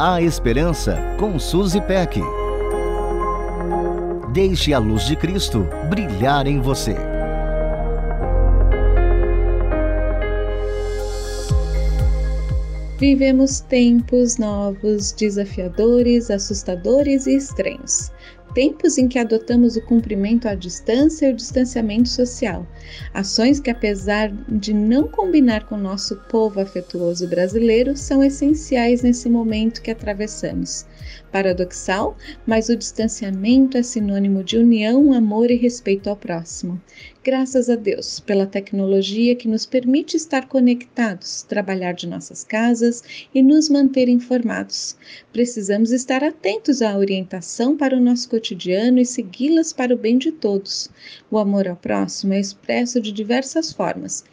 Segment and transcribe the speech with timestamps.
[0.00, 2.20] A Esperança com Suzy Peck.
[4.32, 6.94] Deixe a luz de Cristo brilhar em você.
[12.96, 18.12] Vivemos tempos novos, desafiadores, assustadores e estranhos
[18.54, 22.66] tempos em que adotamos o cumprimento à distância e o distanciamento social,
[23.14, 29.28] ações que, apesar de não combinar com o nosso povo afetuoso brasileiro, são essenciais nesse
[29.28, 30.86] momento que atravessamos.
[31.30, 32.16] Paradoxal,
[32.46, 36.80] mas o distanciamento é sinônimo de união, amor e respeito ao próximo.
[37.22, 43.02] Graças a Deus pela tecnologia que nos permite estar conectados, trabalhar de nossas casas
[43.34, 44.96] e nos manter informados.
[45.30, 50.30] Precisamos estar atentos à orientação para o nosso cotidiano e segui-las para o bem de
[50.30, 50.88] todos.
[51.30, 54.24] O amor ao próximo é expresso de diversas formas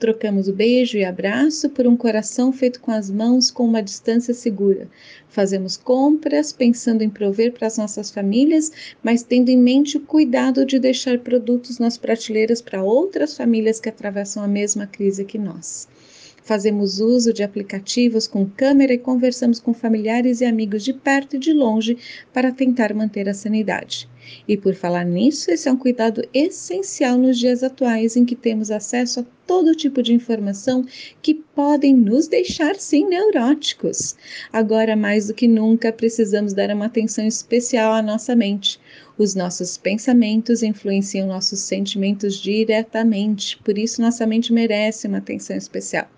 [0.00, 4.32] Trocamos o beijo e abraço por um coração feito com as mãos com uma distância
[4.32, 4.88] segura.
[5.28, 10.64] Fazemos compras pensando em prover para as nossas famílias, mas tendo em mente o cuidado
[10.64, 15.86] de deixar produtos nas prateleiras para outras famílias que atravessam a mesma crise que nós.
[16.50, 21.38] Fazemos uso de aplicativos com câmera e conversamos com familiares e amigos de perto e
[21.38, 21.96] de longe
[22.32, 24.08] para tentar manter a sanidade.
[24.48, 28.72] E por falar nisso, esse é um cuidado essencial nos dias atuais em que temos
[28.72, 30.84] acesso a todo tipo de informação
[31.22, 34.16] que podem nos deixar sim neuróticos.
[34.52, 38.80] Agora, mais do que nunca, precisamos dar uma atenção especial à nossa mente.
[39.16, 46.08] Os nossos pensamentos influenciam nossos sentimentos diretamente, por isso nossa mente merece uma atenção especial.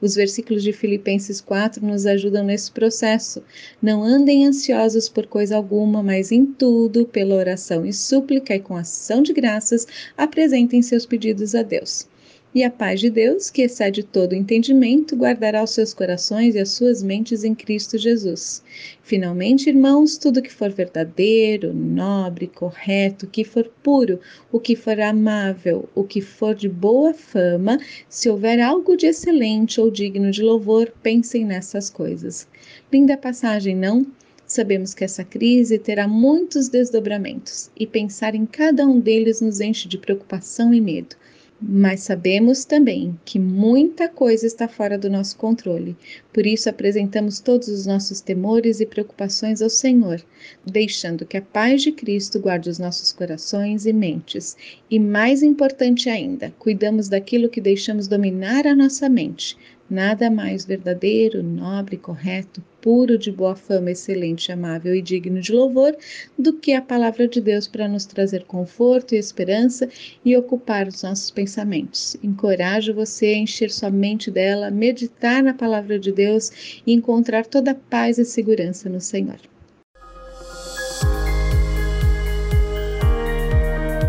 [0.00, 3.42] Os versículos de Filipenses 4 nos ajudam nesse processo.
[3.80, 8.76] Não andem ansiosos por coisa alguma, mas em tudo, pela oração e súplica e com
[8.76, 12.08] ação de graças, apresentem seus pedidos a Deus.
[12.52, 16.70] E a paz de Deus, que excede todo entendimento, guardará os seus corações e as
[16.70, 18.60] suas mentes em Cristo Jesus.
[19.04, 24.18] Finalmente, irmãos, tudo que for verdadeiro, nobre, correto, que for puro,
[24.50, 29.80] o que for amável, o que for de boa fama, se houver algo de excelente
[29.80, 32.48] ou digno de louvor, pensem nessas coisas.
[32.92, 34.04] Linda passagem, não?
[34.44, 39.86] Sabemos que essa crise terá muitos desdobramentos e pensar em cada um deles nos enche
[39.86, 41.14] de preocupação e medo.
[41.62, 45.94] Mas sabemos também que muita coisa está fora do nosso controle.
[46.32, 50.24] Por isso apresentamos todos os nossos temores e preocupações ao Senhor,
[50.64, 54.56] deixando que a paz de Cristo guarde os nossos corações e mentes.
[54.90, 59.54] E mais importante ainda, cuidamos daquilo que deixamos dominar a nossa mente,
[59.90, 65.96] Nada mais verdadeiro, nobre, correto, puro, de boa fama, excelente, amável e digno de louvor
[66.38, 69.88] do que a palavra de Deus para nos trazer conforto e esperança
[70.24, 72.16] e ocupar os nossos pensamentos.
[72.22, 77.72] Encorajo você a encher sua mente dela, meditar na palavra de Deus e encontrar toda
[77.72, 79.40] a paz e segurança no Senhor.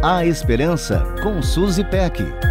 [0.03, 2.50] A Esperança com Suzy Peck.